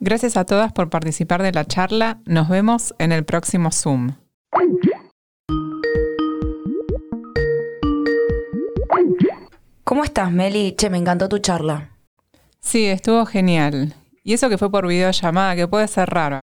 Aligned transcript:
Gracias 0.00 0.36
a 0.36 0.44
todas 0.44 0.72
por 0.72 0.90
participar 0.90 1.42
de 1.42 1.52
la 1.52 1.64
charla. 1.64 2.20
Nos 2.24 2.48
vemos 2.48 2.94
en 2.98 3.10
el 3.10 3.24
próximo 3.24 3.72
Zoom. 3.72 4.12
¿Cómo 9.82 10.04
estás, 10.04 10.30
Meli? 10.30 10.74
Che, 10.76 10.90
me 10.90 10.98
encantó 10.98 11.28
tu 11.28 11.38
charla. 11.38 11.90
Sí, 12.60 12.86
estuvo 12.86 13.26
genial. 13.26 13.94
Y 14.22 14.34
eso 14.34 14.48
que 14.48 14.58
fue 14.58 14.70
por 14.70 14.86
videollamada, 14.86 15.56
que 15.56 15.66
puede 15.66 15.88
ser 15.88 16.10
raro. 16.10 16.40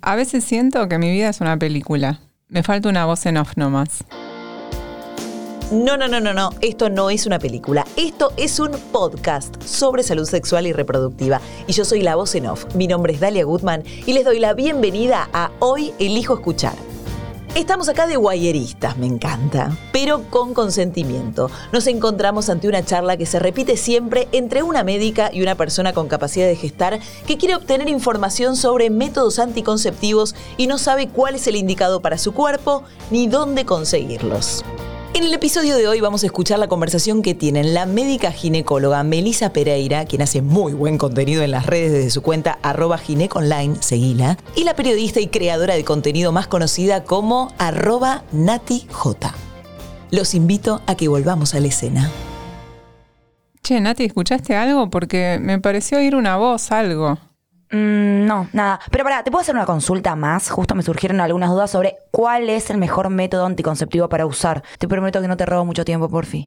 A 0.00 0.16
veces 0.16 0.44
siento 0.44 0.88
que 0.88 0.98
mi 0.98 1.10
vida 1.10 1.28
es 1.28 1.40
una 1.40 1.56
película. 1.56 2.20
Me 2.48 2.62
falta 2.62 2.88
una 2.88 3.04
voz 3.04 3.26
en 3.26 3.36
off 3.36 3.56
nomás. 3.56 4.04
No, 5.72 5.96
no, 5.96 6.06
no, 6.06 6.20
no, 6.20 6.32
no. 6.32 6.50
Esto 6.60 6.90
no 6.90 7.10
es 7.10 7.26
una 7.26 7.40
película. 7.40 7.84
Esto 7.96 8.32
es 8.36 8.60
un 8.60 8.70
podcast 8.92 9.60
sobre 9.64 10.04
salud 10.04 10.24
sexual 10.24 10.64
y 10.68 10.72
reproductiva. 10.72 11.40
Y 11.66 11.72
yo 11.72 11.84
soy 11.84 12.02
la 12.02 12.14
voz 12.14 12.36
en 12.36 12.46
off. 12.46 12.72
Mi 12.76 12.86
nombre 12.86 13.14
es 13.14 13.18
Dalia 13.18 13.44
Gutman 13.44 13.82
y 14.06 14.12
les 14.12 14.24
doy 14.24 14.38
la 14.38 14.54
bienvenida 14.54 15.28
a 15.32 15.50
Hoy 15.58 15.92
Elijo 15.98 16.34
Escuchar. 16.34 16.76
Estamos 17.56 17.88
acá 17.88 18.06
de 18.06 18.16
guayeristas, 18.16 18.96
me 18.96 19.06
encanta, 19.06 19.76
pero 19.90 20.22
con 20.30 20.54
consentimiento. 20.54 21.50
Nos 21.72 21.88
encontramos 21.88 22.48
ante 22.48 22.68
una 22.68 22.84
charla 22.84 23.16
que 23.16 23.26
se 23.26 23.40
repite 23.40 23.76
siempre 23.76 24.28
entre 24.30 24.62
una 24.62 24.84
médica 24.84 25.30
y 25.32 25.42
una 25.42 25.56
persona 25.56 25.92
con 25.92 26.06
capacidad 26.06 26.46
de 26.46 26.54
gestar 26.54 27.00
que 27.26 27.38
quiere 27.38 27.56
obtener 27.56 27.88
información 27.88 28.54
sobre 28.54 28.88
métodos 28.90 29.40
anticonceptivos 29.40 30.36
y 30.58 30.68
no 30.68 30.78
sabe 30.78 31.08
cuál 31.08 31.34
es 31.34 31.46
el 31.48 31.56
indicado 31.56 32.02
para 32.02 32.18
su 32.18 32.32
cuerpo 32.32 32.84
ni 33.10 33.26
dónde 33.26 33.64
conseguirlos. 33.64 34.62
En 35.16 35.24
el 35.24 35.32
episodio 35.32 35.78
de 35.78 35.88
hoy 35.88 36.02
vamos 36.02 36.24
a 36.24 36.26
escuchar 36.26 36.58
la 36.58 36.68
conversación 36.68 37.22
que 37.22 37.32
tienen 37.32 37.72
la 37.72 37.86
médica 37.86 38.32
ginecóloga 38.32 39.02
Melisa 39.02 39.50
Pereira, 39.50 40.04
quien 40.04 40.20
hace 40.20 40.42
muy 40.42 40.74
buen 40.74 40.98
contenido 40.98 41.42
en 41.42 41.52
las 41.52 41.64
redes 41.64 41.90
desde 41.90 42.10
su 42.10 42.20
cuenta 42.20 42.58
arroba 42.62 42.98
gineconline, 42.98 43.82
seguila, 43.82 44.36
y 44.54 44.64
la 44.64 44.76
periodista 44.76 45.18
y 45.18 45.28
creadora 45.28 45.74
de 45.74 45.84
contenido 45.84 46.32
más 46.32 46.48
conocida 46.48 47.04
como 47.04 47.54
arroba 47.56 48.24
natij. 48.30 48.88
Los 50.10 50.34
invito 50.34 50.82
a 50.86 50.96
que 50.96 51.08
volvamos 51.08 51.54
a 51.54 51.60
la 51.60 51.68
escena. 51.68 52.10
Che, 53.62 53.80
Nati, 53.80 54.04
¿escuchaste 54.04 54.54
algo? 54.54 54.90
Porque 54.90 55.38
me 55.40 55.58
pareció 55.58 55.96
oír 55.96 56.14
una 56.14 56.36
voz, 56.36 56.70
algo. 56.72 57.16
Mm, 57.70 58.26
no, 58.26 58.48
nada. 58.52 58.80
Pero 58.90 59.04
pará, 59.04 59.22
¿te 59.22 59.30
puedo 59.30 59.42
hacer 59.42 59.54
una 59.54 59.66
consulta 59.66 60.14
más? 60.16 60.50
Justo 60.50 60.74
me 60.74 60.82
surgieron 60.82 61.20
algunas 61.20 61.50
dudas 61.50 61.70
sobre 61.70 61.96
cuál 62.10 62.48
es 62.48 62.70
el 62.70 62.78
mejor 62.78 63.10
método 63.10 63.46
anticonceptivo 63.46 64.08
para 64.08 64.26
usar. 64.26 64.62
Te 64.78 64.88
prometo 64.88 65.20
que 65.20 65.28
no 65.28 65.36
te 65.36 65.46
robo 65.46 65.64
mucho 65.64 65.84
tiempo, 65.84 66.08
por 66.08 66.26
fin. 66.26 66.44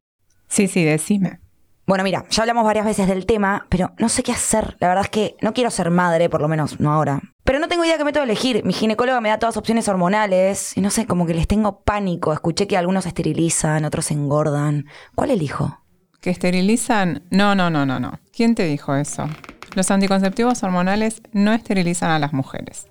Sí, 0.48 0.68
sí, 0.68 0.84
decime. 0.84 1.40
Bueno, 1.86 2.04
mira, 2.04 2.24
ya 2.30 2.44
hablamos 2.44 2.66
varias 2.66 2.86
veces 2.86 3.08
del 3.08 3.26
tema, 3.26 3.66
pero 3.68 3.94
no 3.98 4.10
sé 4.10 4.22
qué 4.22 4.32
hacer. 4.32 4.78
La 4.80 4.90
verdad 4.90 5.06
es 5.06 5.10
que 5.10 5.36
no 5.42 5.54
quiero 5.54 5.72
ser 5.72 5.90
madre, 5.90 6.30
por 6.30 6.40
lo 6.40 6.48
menos 6.48 6.80
no 6.80 6.94
ahora. 6.94 7.20
Pero 7.44 7.58
no 7.58 7.68
tengo 7.68 7.84
idea 7.84 7.98
qué 7.98 8.04
método 8.04 8.24
elegir. 8.24 8.64
Mi 8.64 8.74
ginecóloga 8.74 9.20
me 9.22 9.30
da 9.30 9.40
todas 9.40 9.58
opciones 9.58 9.88
hormonales 9.88 10.78
y 10.78 10.82
no 10.82 10.92
sé, 10.92 11.08
como 11.08 11.26
que 11.26 11.34
les 11.34 11.48
tengo 11.48 11.82
pánico. 11.82 12.32
Escuché 12.32 12.68
que 12.68 12.78
algunos 12.78 13.08
esterilizan, 13.08 13.86
otros 13.86 14.12
engordan. 14.12 14.86
¿Cuál 15.16 15.32
elijo? 15.32 15.80
¿Que 16.22 16.30
esterilizan? 16.30 17.24
No, 17.32 17.56
no, 17.56 17.72
no, 17.72 17.88
no, 17.88 18.00
no. 18.00 18.20
¿Quién 18.36 18.54
te 18.54 18.66
dijo 18.66 18.94
eso? 18.94 19.28
Los 19.80 19.92
anticonceptivos 19.92 20.62
hormonales 20.62 21.22
no 21.32 21.54
esterilizan 21.54 22.12
a 22.12 22.20
las 22.20 22.34
mujeres. 22.34 22.88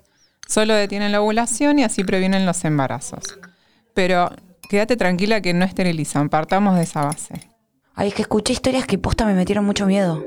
Solo 0.47 0.73
detienen 0.73 1.11
la 1.11 1.21
ovulación 1.21 1.77
y 1.77 1.83
así 1.83 2.03
previenen 2.03 2.47
los 2.47 2.65
embarazos. 2.65 3.37
Pero 3.93 4.31
quédate 4.67 4.97
tranquila 4.97 5.39
que 5.39 5.53
no 5.53 5.65
esterilizan, 5.65 6.29
partamos 6.29 6.77
de 6.77 6.81
esa 6.81 7.05
base. 7.05 7.47
Ay, 7.93 8.07
es 8.07 8.15
que 8.15 8.23
escuché 8.23 8.53
historias 8.53 8.87
que 8.87 8.97
posta 8.97 9.27
me 9.27 9.35
metieron 9.35 9.65
mucho 9.65 9.85
miedo. 9.85 10.25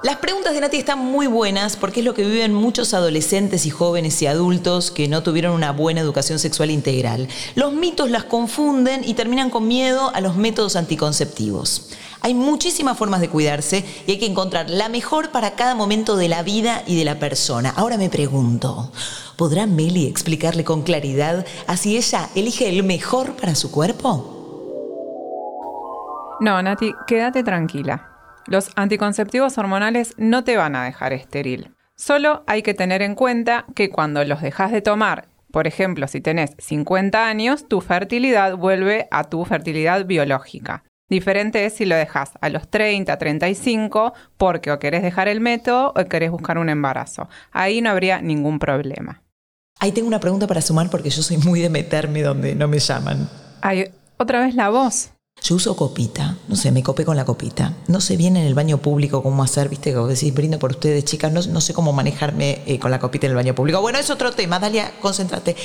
Las 0.00 0.18
preguntas 0.18 0.54
de 0.54 0.60
Nati 0.60 0.76
están 0.76 1.00
muy 1.00 1.26
buenas 1.26 1.76
porque 1.76 2.00
es 2.00 2.06
lo 2.06 2.14
que 2.14 2.22
viven 2.24 2.54
muchos 2.54 2.94
adolescentes 2.94 3.66
y 3.66 3.70
jóvenes 3.70 4.22
y 4.22 4.28
adultos 4.28 4.92
que 4.92 5.08
no 5.08 5.24
tuvieron 5.24 5.52
una 5.52 5.72
buena 5.72 6.00
educación 6.00 6.38
sexual 6.38 6.70
integral. 6.70 7.26
Los 7.56 7.72
mitos 7.72 8.08
las 8.08 8.22
confunden 8.22 9.02
y 9.04 9.14
terminan 9.14 9.50
con 9.50 9.66
miedo 9.66 10.14
a 10.14 10.20
los 10.20 10.36
métodos 10.36 10.76
anticonceptivos. 10.76 11.90
Hay 12.20 12.32
muchísimas 12.32 12.96
formas 12.96 13.20
de 13.20 13.28
cuidarse 13.28 13.84
y 14.06 14.12
hay 14.12 14.18
que 14.20 14.26
encontrar 14.26 14.70
la 14.70 14.88
mejor 14.88 15.32
para 15.32 15.56
cada 15.56 15.74
momento 15.74 16.16
de 16.16 16.28
la 16.28 16.44
vida 16.44 16.84
y 16.86 16.96
de 16.96 17.04
la 17.04 17.18
persona. 17.18 17.74
Ahora 17.74 17.96
me 17.96 18.08
pregunto, 18.08 18.92
¿podrá 19.34 19.66
Meli 19.66 20.06
explicarle 20.06 20.62
con 20.62 20.82
claridad 20.82 21.44
a 21.66 21.76
si 21.76 21.96
ella 21.96 22.30
elige 22.36 22.68
el 22.68 22.84
mejor 22.84 23.34
para 23.34 23.56
su 23.56 23.72
cuerpo? 23.72 24.36
No, 26.38 26.62
Nati, 26.62 26.92
quédate 27.08 27.42
tranquila. 27.42 28.17
Los 28.48 28.70
anticonceptivos 28.76 29.58
hormonales 29.58 30.14
no 30.16 30.42
te 30.42 30.56
van 30.56 30.74
a 30.74 30.84
dejar 30.84 31.12
estéril. 31.12 31.74
Solo 31.96 32.44
hay 32.46 32.62
que 32.62 32.72
tener 32.72 33.02
en 33.02 33.14
cuenta 33.14 33.66
que 33.74 33.90
cuando 33.90 34.24
los 34.24 34.40
dejas 34.40 34.72
de 34.72 34.80
tomar, 34.80 35.28
por 35.52 35.66
ejemplo, 35.66 36.08
si 36.08 36.22
tenés 36.22 36.52
50 36.58 37.26
años, 37.26 37.68
tu 37.68 37.82
fertilidad 37.82 38.56
vuelve 38.56 39.06
a 39.10 39.24
tu 39.24 39.44
fertilidad 39.44 40.06
biológica. 40.06 40.84
Diferente 41.10 41.66
es 41.66 41.74
si 41.74 41.84
lo 41.84 41.94
dejas 41.94 42.32
a 42.40 42.48
los 42.48 42.70
30, 42.70 43.18
35, 43.18 44.14
porque 44.38 44.72
o 44.72 44.78
querés 44.78 45.02
dejar 45.02 45.28
el 45.28 45.40
método 45.40 45.92
o 45.94 46.04
querés 46.06 46.30
buscar 46.30 46.56
un 46.56 46.70
embarazo. 46.70 47.28
Ahí 47.52 47.82
no 47.82 47.90
habría 47.90 48.22
ningún 48.22 48.58
problema. 48.58 49.22
Ahí 49.78 49.92
tengo 49.92 50.08
una 50.08 50.20
pregunta 50.20 50.46
para 50.46 50.62
sumar 50.62 50.88
porque 50.88 51.10
yo 51.10 51.22
soy 51.22 51.36
muy 51.36 51.60
de 51.60 51.68
meterme 51.68 52.22
donde 52.22 52.54
no 52.54 52.66
me 52.66 52.78
llaman. 52.78 53.28
Ay, 53.60 53.90
otra 54.16 54.40
vez 54.40 54.54
la 54.54 54.70
voz. 54.70 55.12
Yo 55.42 55.54
uso 55.54 55.76
copita, 55.76 56.36
no 56.48 56.56
sé, 56.56 56.72
me 56.72 56.82
copé 56.82 57.04
con 57.04 57.16
la 57.16 57.24
copita. 57.24 57.74
No 57.86 58.00
sé 58.00 58.16
bien 58.16 58.36
en 58.36 58.44
el 58.44 58.54
baño 58.54 58.78
público 58.78 59.22
cómo 59.22 59.42
hacer, 59.42 59.68
viste, 59.68 59.94
como 59.94 60.08
decís, 60.08 60.34
brindo 60.34 60.58
por 60.58 60.72
ustedes, 60.72 61.04
chicas, 61.04 61.32
no, 61.32 61.60
sé 61.60 61.72
cómo 61.72 61.92
manejarme 61.92 62.62
eh, 62.66 62.78
con 62.78 62.90
la 62.90 62.98
copita 62.98 63.26
en 63.26 63.30
el 63.30 63.36
baño 63.36 63.54
público. 63.54 63.80
Bueno, 63.80 63.98
es 63.98 64.10
otro 64.10 64.32
tema, 64.32 64.58
Dalia, 64.58 64.92
concéntrate. 65.00 65.56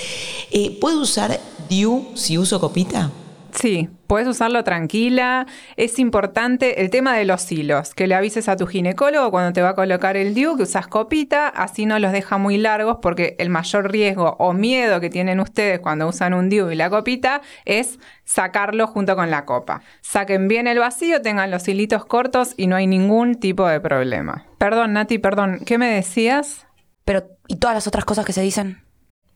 Eh, 0.51 0.77
¿Puedo 0.79 1.01
usar 1.01 1.39
DIU 1.69 2.11
si 2.15 2.37
uso 2.37 2.59
copita? 2.59 3.11
Sí, 3.53 3.89
puedes 4.07 4.27
usarlo 4.27 4.63
tranquila. 4.63 5.45
Es 5.77 5.99
importante 5.99 6.81
el 6.81 6.89
tema 6.89 7.15
de 7.15 7.25
los 7.25 7.51
hilos, 7.51 7.93
que 7.93 8.07
le 8.07 8.15
avises 8.15 8.49
a 8.49 8.55
tu 8.55 8.65
ginecólogo 8.65 9.29
cuando 9.31 9.53
te 9.53 9.61
va 9.61 9.69
a 9.69 9.75
colocar 9.75 10.17
el 10.17 10.33
DIU 10.33 10.57
que 10.57 10.63
usas 10.63 10.87
copita, 10.87 11.47
así 11.49 11.85
no 11.85 11.99
los 11.99 12.11
deja 12.11 12.37
muy 12.37 12.57
largos 12.57 12.97
porque 13.01 13.35
el 13.39 13.49
mayor 13.49 13.91
riesgo 13.91 14.35
o 14.39 14.53
miedo 14.53 14.99
que 14.99 15.09
tienen 15.09 15.39
ustedes 15.39 15.79
cuando 15.79 16.07
usan 16.07 16.33
un 16.33 16.49
DIU 16.49 16.71
y 16.71 16.75
la 16.75 16.89
copita 16.89 17.41
es 17.65 17.99
sacarlo 18.23 18.87
junto 18.87 19.15
con 19.15 19.29
la 19.29 19.45
copa. 19.45 19.81
Saquen 20.01 20.47
bien 20.47 20.67
el 20.67 20.79
vacío, 20.79 21.21
tengan 21.21 21.51
los 21.51 21.67
hilitos 21.67 22.05
cortos 22.05 22.55
y 22.57 22.67
no 22.67 22.75
hay 22.75 22.87
ningún 22.87 23.35
tipo 23.35 23.67
de 23.67 23.79
problema. 23.79 24.45
Perdón, 24.57 24.93
Nati, 24.93 25.19
perdón, 25.19 25.59
¿qué 25.65 25.77
me 25.77 25.93
decías? 25.93 26.65
Pero, 27.05 27.23
¿y 27.47 27.57
todas 27.57 27.75
las 27.75 27.87
otras 27.87 28.05
cosas 28.05 28.25
que 28.25 28.33
se 28.33 28.41
dicen? 28.41 28.83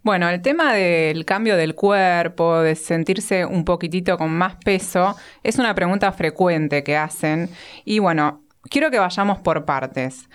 Bueno, 0.07 0.29
el 0.29 0.41
tema 0.41 0.71
del 0.71 1.25
cambio 1.25 1.57
del 1.57 1.75
cuerpo, 1.75 2.61
de 2.61 2.75
sentirse 2.75 3.45
un 3.45 3.65
poquitito 3.65 4.17
con 4.17 4.31
más 4.31 4.55
peso, 4.55 5.17
es 5.43 5.59
una 5.59 5.75
pregunta 5.75 6.13
frecuente 6.13 6.81
que 6.81 6.95
hacen. 6.95 7.49
Y 7.83 7.99
bueno, 7.99 8.41
quiero 8.69 8.89
que 8.89 8.99
vayamos 8.99 9.39
por 9.39 9.65
partes. 9.65 10.29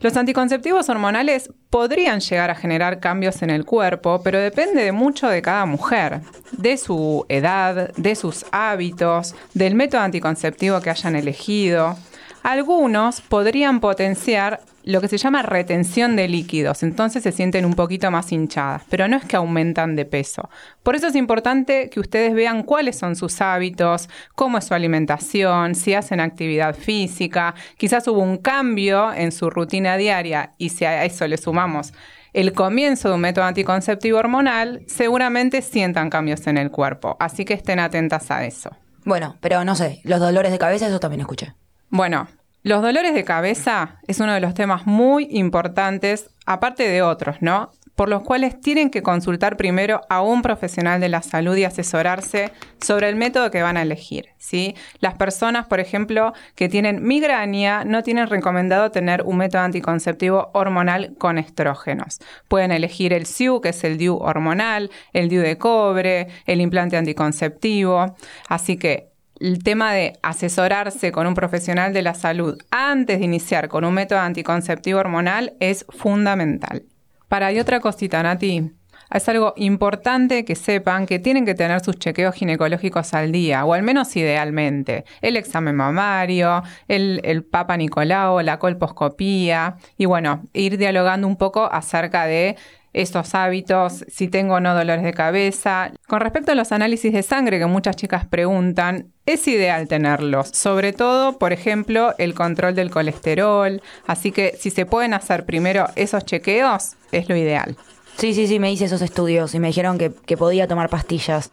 Los 0.00 0.18
anticonceptivos 0.18 0.90
hormonales 0.90 1.50
podrían 1.70 2.20
llegar 2.20 2.50
a 2.50 2.54
generar 2.54 3.00
cambios 3.00 3.40
en 3.40 3.48
el 3.48 3.64
cuerpo, 3.64 4.20
pero 4.22 4.38
depende 4.38 4.92
mucho 4.92 5.28
de 5.28 5.40
cada 5.40 5.64
mujer, 5.64 6.20
de 6.52 6.76
su 6.76 7.24
edad, 7.30 7.94
de 7.96 8.16
sus 8.16 8.44
hábitos, 8.52 9.34
del 9.54 9.76
método 9.76 10.02
anticonceptivo 10.02 10.82
que 10.82 10.90
hayan 10.90 11.16
elegido. 11.16 11.96
Algunos 12.42 13.22
podrían 13.22 13.80
potenciar 13.80 14.60
lo 14.86 15.00
que 15.00 15.08
se 15.08 15.18
llama 15.18 15.42
retención 15.42 16.14
de 16.14 16.28
líquidos, 16.28 16.84
entonces 16.84 17.24
se 17.24 17.32
sienten 17.32 17.64
un 17.64 17.74
poquito 17.74 18.10
más 18.12 18.30
hinchadas, 18.30 18.82
pero 18.88 19.08
no 19.08 19.16
es 19.16 19.24
que 19.24 19.36
aumentan 19.36 19.96
de 19.96 20.04
peso. 20.04 20.48
Por 20.84 20.94
eso 20.94 21.08
es 21.08 21.16
importante 21.16 21.90
que 21.90 21.98
ustedes 21.98 22.34
vean 22.34 22.62
cuáles 22.62 22.96
son 22.96 23.16
sus 23.16 23.40
hábitos, 23.40 24.08
cómo 24.36 24.58
es 24.58 24.64
su 24.64 24.74
alimentación, 24.74 25.74
si 25.74 25.92
hacen 25.92 26.20
actividad 26.20 26.76
física, 26.76 27.56
quizás 27.76 28.06
hubo 28.06 28.20
un 28.20 28.38
cambio 28.38 29.12
en 29.12 29.32
su 29.32 29.50
rutina 29.50 29.96
diaria 29.96 30.54
y 30.56 30.68
si 30.68 30.84
a 30.84 31.04
eso 31.04 31.26
le 31.26 31.36
sumamos 31.36 31.92
el 32.32 32.52
comienzo 32.52 33.08
de 33.08 33.14
un 33.14 33.22
método 33.22 33.46
anticonceptivo 33.46 34.18
hormonal, 34.18 34.84
seguramente 34.86 35.62
sientan 35.62 36.10
cambios 36.10 36.46
en 36.46 36.58
el 36.58 36.70
cuerpo, 36.70 37.16
así 37.18 37.44
que 37.44 37.54
estén 37.54 37.80
atentas 37.80 38.30
a 38.30 38.44
eso. 38.44 38.76
Bueno, 39.04 39.36
pero 39.40 39.64
no 39.64 39.74
sé, 39.74 40.00
los 40.04 40.20
dolores 40.20 40.52
de 40.52 40.58
cabeza, 40.58 40.86
eso 40.86 41.00
también 41.00 41.22
escuché. 41.22 41.54
Bueno, 41.88 42.28
los 42.66 42.82
dolores 42.82 43.14
de 43.14 43.22
cabeza 43.22 44.00
es 44.08 44.18
uno 44.18 44.34
de 44.34 44.40
los 44.40 44.52
temas 44.52 44.88
muy 44.88 45.28
importantes, 45.30 46.30
aparte 46.46 46.88
de 46.88 47.00
otros, 47.00 47.36
¿no? 47.40 47.70
Por 47.94 48.08
los 48.08 48.24
cuales 48.24 48.60
tienen 48.60 48.90
que 48.90 49.04
consultar 49.04 49.56
primero 49.56 50.00
a 50.08 50.20
un 50.20 50.42
profesional 50.42 51.00
de 51.00 51.08
la 51.08 51.22
salud 51.22 51.54
y 51.54 51.62
asesorarse 51.62 52.50
sobre 52.80 53.08
el 53.08 53.14
método 53.14 53.52
que 53.52 53.62
van 53.62 53.76
a 53.76 53.82
elegir, 53.82 54.30
¿sí? 54.38 54.74
Las 54.98 55.14
personas, 55.14 55.68
por 55.68 55.78
ejemplo, 55.78 56.32
que 56.56 56.68
tienen 56.68 57.06
migraña 57.06 57.84
no 57.84 58.02
tienen 58.02 58.26
recomendado 58.26 58.90
tener 58.90 59.22
un 59.22 59.36
método 59.36 59.62
anticonceptivo 59.62 60.50
hormonal 60.52 61.14
con 61.18 61.38
estrógenos. 61.38 62.18
Pueden 62.48 62.72
elegir 62.72 63.12
el 63.12 63.26
SIU, 63.26 63.60
que 63.60 63.68
es 63.68 63.84
el 63.84 63.96
DIU 63.96 64.16
hormonal, 64.16 64.90
el 65.12 65.28
DIU 65.28 65.40
de 65.40 65.56
cobre, 65.56 66.26
el 66.46 66.60
implante 66.60 66.96
anticonceptivo. 66.96 68.16
Así 68.48 68.76
que 68.76 69.15
el 69.40 69.62
tema 69.62 69.92
de 69.92 70.18
asesorarse 70.22 71.12
con 71.12 71.26
un 71.26 71.34
profesional 71.34 71.92
de 71.92 72.02
la 72.02 72.14
salud 72.14 72.58
antes 72.70 73.18
de 73.18 73.24
iniciar 73.24 73.68
con 73.68 73.84
un 73.84 73.94
método 73.94 74.20
anticonceptivo 74.20 74.98
hormonal 74.98 75.54
es 75.60 75.84
fundamental. 75.88 76.84
Para 77.28 77.52
y 77.52 77.58
otra 77.58 77.80
cosita, 77.80 78.22
Nati, 78.22 78.70
es 79.10 79.28
algo 79.28 79.54
importante 79.56 80.44
que 80.44 80.56
sepan 80.56 81.06
que 81.06 81.18
tienen 81.18 81.44
que 81.44 81.54
tener 81.54 81.80
sus 81.80 81.96
chequeos 81.96 82.34
ginecológicos 82.34 83.14
al 83.14 83.30
día, 83.30 83.64
o 83.64 83.72
al 83.72 83.82
menos 83.82 84.14
idealmente. 84.16 85.04
El 85.20 85.36
examen 85.36 85.76
mamario, 85.76 86.62
el, 86.88 87.20
el 87.22 87.44
Papa 87.44 87.76
Nicolau, 87.76 88.40
la 88.40 88.58
colposcopía, 88.58 89.76
y 89.96 90.06
bueno, 90.06 90.46
ir 90.52 90.76
dialogando 90.76 91.28
un 91.28 91.36
poco 91.36 91.68
acerca 91.70 92.26
de 92.26 92.56
estos 92.96 93.34
hábitos, 93.34 94.04
si 94.08 94.28
tengo 94.28 94.54
o 94.54 94.60
no 94.60 94.74
dolores 94.74 95.04
de 95.04 95.12
cabeza. 95.12 95.92
Con 96.08 96.20
respecto 96.20 96.52
a 96.52 96.54
los 96.54 96.72
análisis 96.72 97.12
de 97.12 97.22
sangre 97.22 97.58
que 97.58 97.66
muchas 97.66 97.96
chicas 97.96 98.24
preguntan, 98.24 99.12
es 99.26 99.46
ideal 99.46 99.86
tenerlos, 99.86 100.48
sobre 100.48 100.92
todo, 100.92 101.38
por 101.38 101.52
ejemplo, 101.52 102.14
el 102.18 102.34
control 102.34 102.74
del 102.74 102.90
colesterol, 102.90 103.82
así 104.06 104.32
que 104.32 104.56
si 104.58 104.70
se 104.70 104.86
pueden 104.86 105.14
hacer 105.14 105.44
primero 105.44 105.86
esos 105.94 106.24
chequeos, 106.24 106.96
es 107.12 107.28
lo 107.28 107.36
ideal. 107.36 107.76
Sí, 108.16 108.32
sí, 108.32 108.46
sí, 108.46 108.58
me 108.58 108.72
hice 108.72 108.86
esos 108.86 109.02
estudios 109.02 109.54
y 109.54 109.58
me 109.58 109.68
dijeron 109.68 109.98
que 109.98 110.36
podía 110.36 110.66
tomar 110.66 110.88
pastillas. 110.88 111.50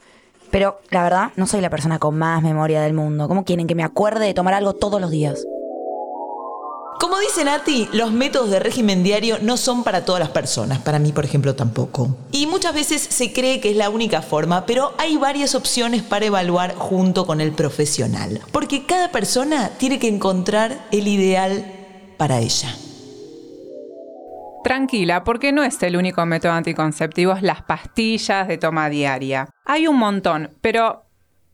Pero 0.53 0.79
la 0.91 1.01
verdad, 1.01 1.31
no 1.35 1.47
soy 1.47 1.61
la 1.61 1.71
persona 1.71 1.97
con 1.97 2.15
más 2.15 2.43
memoria 2.43 2.79
del 2.83 2.93
mundo. 2.93 3.27
¿Cómo 3.27 3.43
quieren 3.43 3.65
que 3.65 3.73
me 3.73 3.83
acuerde 3.83 4.27
de 4.27 4.35
tomar 4.35 4.53
algo 4.53 4.73
todos 4.73 5.01
los 5.01 5.09
días? 5.09 5.47
Como 7.03 7.19
dice 7.19 7.43
Nati, 7.43 7.89
los 7.91 8.13
métodos 8.13 8.49
de 8.49 8.61
régimen 8.61 9.03
diario 9.03 9.37
no 9.41 9.57
son 9.57 9.83
para 9.83 10.05
todas 10.05 10.21
las 10.21 10.29
personas, 10.29 10.79
para 10.79 10.99
mí 10.99 11.11
por 11.11 11.25
ejemplo 11.25 11.53
tampoco. 11.53 12.15
Y 12.31 12.47
muchas 12.47 12.73
veces 12.73 13.01
se 13.01 13.33
cree 13.33 13.59
que 13.59 13.71
es 13.71 13.75
la 13.75 13.89
única 13.89 14.21
forma, 14.21 14.65
pero 14.65 14.93
hay 14.97 15.17
varias 15.17 15.53
opciones 15.53 16.01
para 16.01 16.27
evaluar 16.27 16.75
junto 16.75 17.25
con 17.25 17.41
el 17.41 17.51
profesional, 17.51 18.39
porque 18.53 18.85
cada 18.85 19.11
persona 19.11 19.71
tiene 19.77 19.99
que 19.99 20.07
encontrar 20.07 20.87
el 20.93 21.09
ideal 21.09 21.65
para 22.15 22.39
ella. 22.39 22.73
Tranquila, 24.63 25.25
porque 25.25 25.51
no 25.51 25.65
es 25.65 25.83
el 25.83 25.97
único 25.97 26.25
método 26.25 26.53
anticonceptivo, 26.53 27.33
es 27.33 27.41
las 27.41 27.63
pastillas 27.63 28.47
de 28.47 28.57
toma 28.57 28.87
diaria. 28.87 29.49
Hay 29.65 29.87
un 29.87 29.97
montón, 29.97 30.51
pero 30.61 31.03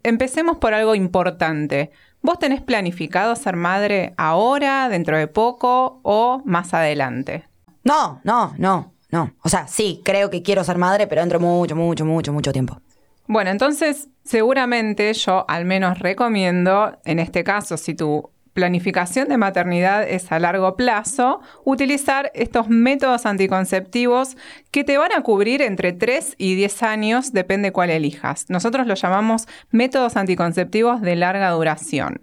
empecemos 0.03 0.57
por 0.57 0.75
algo 0.75 0.93
importante. 0.93 1.89
¿Vos 2.21 2.37
tenés 2.37 2.61
planificado 2.61 3.35
ser 3.35 3.55
madre 3.55 4.13
ahora, 4.17 4.89
dentro 4.89 5.17
de 5.17 5.27
poco 5.27 6.01
o 6.03 6.41
más 6.45 6.73
adelante? 6.73 7.47
No, 7.83 8.19
no, 8.23 8.53
no, 8.57 8.93
no. 9.09 9.33
O 9.41 9.49
sea, 9.49 9.67
sí, 9.67 10.01
creo 10.03 10.29
que 10.29 10.43
quiero 10.43 10.63
ser 10.63 10.77
madre, 10.77 11.07
pero 11.07 11.21
dentro 11.21 11.39
de 11.39 11.45
mucho, 11.45 11.75
mucho, 11.75 12.05
mucho, 12.05 12.33
mucho 12.33 12.51
tiempo. 12.51 12.81
Bueno, 13.27 13.51
entonces 13.51 14.09
seguramente 14.23 15.13
yo 15.13 15.45
al 15.47 15.63
menos 15.63 15.99
recomiendo, 15.99 16.97
en 17.05 17.19
este 17.19 17.43
caso, 17.43 17.77
si 17.77 17.93
tu 17.93 18.29
planificación 18.59 19.29
de 19.29 19.37
maternidad 19.37 20.05
es 20.05 20.33
a 20.33 20.37
largo 20.37 20.75
plazo, 20.75 21.39
utilizar 21.63 22.29
estos 22.35 22.67
métodos 22.67 23.25
anticonceptivos 23.25 24.35
que 24.69 24.83
te 24.83 24.97
van 24.97 25.13
a 25.13 25.21
cubrir 25.21 25.61
entre 25.61 25.93
3 25.93 26.35
y 26.37 26.55
10 26.55 26.83
años, 26.83 27.31
depende 27.31 27.71
cuál 27.71 27.89
elijas. 27.89 28.47
Nosotros 28.49 28.85
los 28.85 29.01
llamamos 29.01 29.47
métodos 29.71 30.17
anticonceptivos 30.17 30.99
de 30.99 31.15
larga 31.15 31.51
duración. 31.51 32.19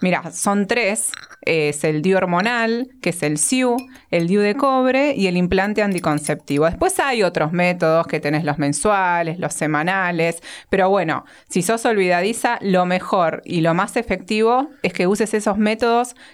Mira, 0.00 0.30
son 0.30 0.66
tres. 0.66 1.10
Es 1.42 1.82
el 1.82 2.02
DIU 2.02 2.18
hormonal, 2.18 2.90
que 3.00 3.10
es 3.10 3.22
el 3.22 3.38
SIU, 3.38 3.76
el 4.10 4.26
DIU 4.28 4.40
de 4.40 4.54
cobre 4.54 5.14
y 5.14 5.28
el 5.28 5.36
implante 5.36 5.82
anticonceptivo. 5.82 6.66
Después 6.66 7.00
hay 7.00 7.22
otros 7.22 7.52
métodos 7.52 8.06
que 8.06 8.20
tenés 8.20 8.44
los 8.44 8.58
mensuales, 8.58 9.38
los 9.38 9.54
semanales, 9.54 10.42
pero 10.68 10.90
bueno, 10.90 11.24
si 11.48 11.62
sos 11.62 11.86
olvidadiza, 11.86 12.58
lo 12.60 12.84
mejor 12.86 13.42
y 13.44 13.62
lo 13.62 13.72
más 13.72 13.96
efectivo 13.96 14.68
es 14.82 14.92
que 14.92 15.06
uses 15.06 15.32
esos 15.32 15.56
métodos 15.56 15.77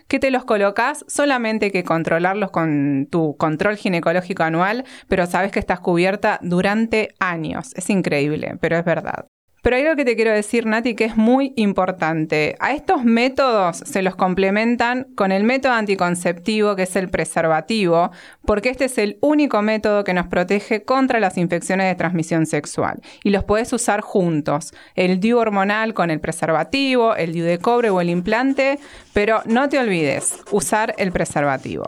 que 0.09 0.19
te 0.19 0.31
los 0.31 0.45
colocas, 0.45 1.05
solamente 1.09 1.71
que 1.71 1.85
controlarlos 1.85 2.51
con 2.51 3.09
tu 3.11 3.37
control 3.37 3.77
ginecológico 3.77 4.43
anual, 4.43 4.85
pero 5.09 5.27
sabes 5.27 5.53
que 5.53 5.61
estás 5.61 5.81
cubierta 5.81 6.39
durante 6.43 7.15
años. 7.21 7.73
Es 7.75 7.91
increíble, 7.91 8.57
pero 8.61 8.77
es 8.77 8.85
verdad. 8.85 9.27
Pero 9.65 9.77
hay 9.77 9.83
algo 9.85 9.97
que 9.97 10.05
te 10.05 10.15
quiero 10.15 10.31
decir, 10.31 10.67
Nati, 10.67 10.95
que 10.95 11.07
es 11.07 11.17
muy 11.17 11.55
importante. 11.57 12.55
A 12.61 12.75
estos 12.75 13.03
métodos 13.03 13.79
se 13.79 14.03
los 14.03 14.15
complementan 14.15 15.07
con 15.15 15.33
el 15.33 15.43
método 15.43 15.73
anticonceptivo, 15.73 16.77
que 16.77 16.83
es 16.83 16.95
el 16.97 17.09
preservativo, 17.09 18.11
porque 18.45 18.69
este 18.69 18.85
es 18.85 18.99
el 18.99 19.17
único 19.23 19.63
método 19.63 20.05
que 20.05 20.13
nos 20.13 20.27
protege 20.27 20.83
contra 20.83 21.19
las 21.19 21.39
infecciones 21.39 21.87
de 21.87 21.95
transmisión 21.95 22.45
sexual. 22.45 23.01
Y 23.23 23.31
los 23.31 23.43
puedes 23.45 23.73
usar 23.73 24.03
juntos. 24.03 24.75
El 24.97 25.19
DIU 25.19 25.39
hormonal 25.39 25.95
con 25.95 26.11
el 26.11 26.21
preservativo, 26.21 27.17
el 27.17 27.33
DIU 27.33 27.47
de 27.47 27.59
cobre 27.59 27.89
o 27.89 28.03
el 28.03 28.11
implante, 28.11 28.79
pero 29.15 29.41
no 29.47 29.71
te 29.71 29.79
olvides, 29.79 30.41
usar 30.51 30.95
el 30.99 31.11
preservativo. 31.11 31.85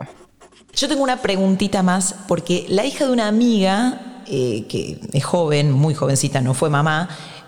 Yo 0.73 0.87
tengo 0.87 1.03
una 1.03 1.21
preguntita 1.21 1.83
más, 1.83 2.15
porque 2.27 2.65
la 2.69 2.85
hija 2.85 3.05
de 3.05 3.11
una 3.11 3.27
amiga, 3.27 4.23
eh, 4.25 4.65
que 4.67 4.99
es 5.13 5.23
joven, 5.23 5.71
muy 5.71 5.93
jovencita, 5.93 6.41
no 6.41 6.55
fue 6.55 6.71
mamá, 6.71 7.07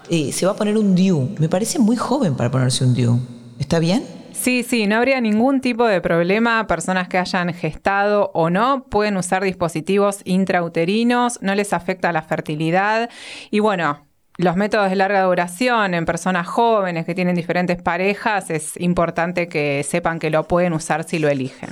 eh, 0.09 0.31
se 0.31 0.45
va 0.45 0.53
a 0.53 0.55
poner 0.55 0.77
un 0.77 0.95
DIU. 0.95 1.35
Me 1.39 1.49
parece 1.49 1.79
muy 1.79 1.95
joven 1.95 2.35
para 2.35 2.49
ponerse 2.51 2.83
un 2.83 2.93
DIU. 2.93 3.19
¿Está 3.59 3.79
bien? 3.79 4.03
Sí, 4.31 4.63
sí, 4.63 4.87
no 4.87 4.95
habría 4.95 5.19
ningún 5.19 5.59
tipo 5.59 5.85
de 5.85 5.99
problema. 5.99 6.65
Personas 6.65 7.09
que 7.09 7.17
hayan 7.17 7.53
gestado 7.53 8.31
o 8.33 8.49
no 8.49 8.85
pueden 8.85 9.17
usar 9.17 9.43
dispositivos 9.43 10.21
intrauterinos, 10.23 11.39
no 11.41 11.55
les 11.55 11.73
afecta 11.73 12.13
la 12.13 12.21
fertilidad. 12.21 13.09
Y 13.51 13.59
bueno, 13.59 14.07
los 14.37 14.55
métodos 14.55 14.89
de 14.89 14.95
larga 14.95 15.23
duración 15.23 15.93
en 15.93 16.05
personas 16.05 16.47
jóvenes 16.47 17.05
que 17.05 17.13
tienen 17.13 17.35
diferentes 17.35 17.81
parejas, 17.81 18.49
es 18.49 18.79
importante 18.79 19.49
que 19.49 19.83
sepan 19.83 20.19
que 20.19 20.29
lo 20.29 20.47
pueden 20.47 20.71
usar 20.71 21.03
si 21.03 21.19
lo 21.19 21.27
eligen. 21.27 21.71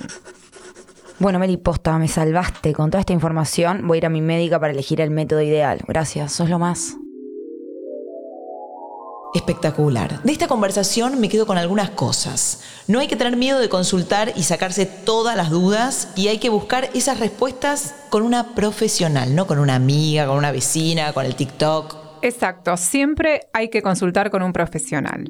Bueno, 1.19 1.39
Meli, 1.39 1.55
posta, 1.55 1.97
me 1.97 2.09
salvaste. 2.09 2.73
Con 2.73 2.91
toda 2.91 2.99
esta 2.99 3.13
información 3.13 3.87
voy 3.87 3.95
a 3.95 3.99
ir 3.99 4.05
a 4.05 4.09
mi 4.09 4.21
médica 4.21 4.59
para 4.59 4.73
elegir 4.73 4.99
el 4.99 5.09
método 5.09 5.41
ideal. 5.41 5.79
Gracias, 5.87 6.33
sos 6.33 6.49
lo 6.49 6.59
más. 6.59 6.97
Espectacular. 9.37 10.23
De 10.23 10.31
esta 10.31 10.47
conversación 10.47 11.21
me 11.21 11.29
quedo 11.29 11.45
con 11.45 11.59
algunas 11.59 11.91
cosas. 11.91 12.63
No 12.87 12.99
hay 12.99 13.07
que 13.07 13.15
tener 13.15 13.37
miedo 13.37 13.59
de 13.59 13.69
consultar 13.69 14.33
y 14.35 14.41
sacarse 14.41 14.87
todas 14.87 15.37
las 15.37 15.51
dudas 15.51 16.11
y 16.15 16.29
hay 16.29 16.39
que 16.39 16.49
buscar 16.49 16.89
esas 16.95 17.19
respuestas 17.19 17.93
con 18.09 18.23
una 18.23 18.55
profesional, 18.55 19.35
no 19.35 19.45
con 19.45 19.59
una 19.59 19.75
amiga, 19.75 20.25
con 20.25 20.37
una 20.37 20.51
vecina, 20.51 21.13
con 21.13 21.23
el 21.23 21.35
TikTok. 21.35 21.95
Exacto, 22.23 22.77
siempre 22.77 23.41
hay 23.53 23.69
que 23.69 23.83
consultar 23.83 24.31
con 24.31 24.41
un 24.41 24.53
profesional. 24.53 25.29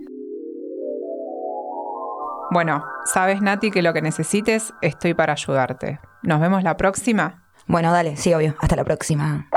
Bueno, 2.50 2.86
sabes 3.04 3.42
Nati 3.42 3.72
que 3.72 3.82
lo 3.82 3.92
que 3.92 4.02
necesites 4.02 4.74
estoy 4.82 5.16
para 5.16 5.34
ayudarte. 5.34 6.00
Nos 6.24 6.40
vemos 6.40 6.64
la 6.64 6.78
próxima. 6.78 7.44
Bueno, 7.68 7.92
dale, 7.92 8.16
sí, 8.16 8.34
obvio. 8.34 8.56
Hasta 8.62 8.78
la 8.78 8.86
próxima. 8.86 9.50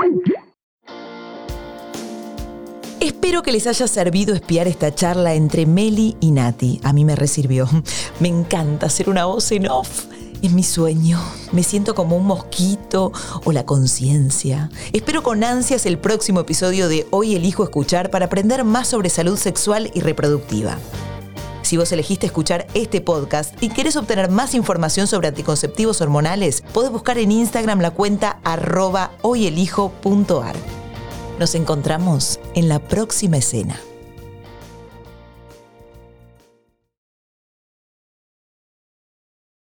Espero 3.00 3.42
que 3.42 3.50
les 3.50 3.66
haya 3.66 3.88
servido 3.88 4.34
espiar 4.34 4.68
esta 4.68 4.94
charla 4.94 5.32
entre 5.32 5.64
Meli 5.64 6.18
y 6.20 6.32
Nati. 6.32 6.82
A 6.84 6.92
mí 6.92 7.06
me 7.06 7.16
resirvió. 7.16 7.66
Me 8.20 8.28
encanta 8.28 8.90
ser 8.90 9.08
una 9.08 9.24
voz 9.24 9.50
en 9.52 9.70
off. 9.70 10.04
Es 10.42 10.52
mi 10.52 10.62
sueño. 10.62 11.18
Me 11.50 11.62
siento 11.62 11.94
como 11.94 12.16
un 12.16 12.26
mosquito 12.26 13.10
o 13.44 13.52
la 13.52 13.64
conciencia. 13.64 14.68
Espero 14.92 15.22
con 15.22 15.44
ansias 15.44 15.86
el 15.86 15.98
próximo 15.98 16.40
episodio 16.40 16.90
de 16.90 17.06
Hoy 17.10 17.34
elijo 17.34 17.64
escuchar 17.64 18.10
para 18.10 18.26
aprender 18.26 18.64
más 18.64 18.88
sobre 18.88 19.08
salud 19.08 19.38
sexual 19.38 19.90
y 19.94 20.00
reproductiva. 20.00 20.76
Si 21.62 21.78
vos 21.78 21.90
elegiste 21.92 22.26
escuchar 22.26 22.66
este 22.74 23.00
podcast 23.00 23.54
y 23.62 23.70
querés 23.70 23.96
obtener 23.96 24.30
más 24.30 24.54
información 24.54 25.06
sobre 25.06 25.28
anticonceptivos 25.28 26.02
hormonales, 26.02 26.62
podés 26.74 26.90
buscar 26.90 27.16
en 27.16 27.32
Instagram 27.32 27.80
la 27.80 27.92
cuenta 27.92 28.40
arroba 28.44 29.12
hoyelijo.ar. 29.22 30.79
Nos 31.40 31.54
encontramos 31.54 32.38
en 32.54 32.68
la 32.68 32.80
próxima 32.80 33.38
escena. 33.38 33.80